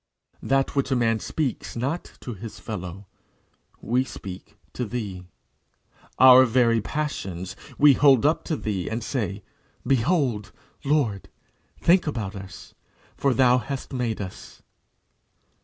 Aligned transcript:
That 0.41 0.75
which 0.75 0.89
a 0.89 0.95
man 0.95 1.19
speaks 1.19 1.75
not 1.75 2.13
to 2.21 2.33
his 2.33 2.59
fellow, 2.59 3.05
we 3.81 4.03
speak 4.03 4.57
to 4.73 4.83
thee. 4.83 5.27
Our 6.17 6.43
very 6.45 6.81
passions 6.81 7.55
we 7.77 7.93
hold 7.93 8.25
up 8.25 8.43
to 8.45 8.55
thee, 8.55 8.89
and 8.89 9.03
say, 9.03 9.43
"Behold, 9.85 10.53
Lord! 10.83 11.29
Think 11.81 12.07
about 12.07 12.35
us; 12.35 12.73
for 13.15 13.29
thus 13.31 13.37
thou 13.37 13.57
hast 13.59 13.93
made 13.93 14.19
us." 14.21 14.63